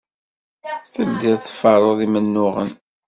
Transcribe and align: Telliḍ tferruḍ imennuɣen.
Telliḍ 0.91 1.39
tferruḍ 1.41 1.99
imennuɣen. 2.05 2.71